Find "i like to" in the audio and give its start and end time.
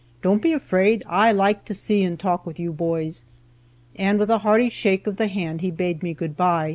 1.05-1.75